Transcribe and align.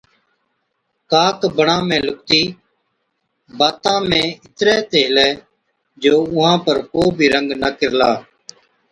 ڪاڪ 1.11 1.39
بڻا 1.57 1.77
۾ 1.89 1.97
لُڪتِي، 2.07 2.41
باتان 3.57 3.99
۾ 4.11 4.19
اِتري 4.43 4.75
تہ 4.89 4.99
هِلي 5.05 5.29
جو 6.01 6.13
اُونهان 6.31 6.57
پر 6.65 6.77
ڪو 6.91 7.03
بِي 7.17 7.25
رنگ 7.33 7.49
نہ 7.61 7.69
ڪِرلا 7.79 8.11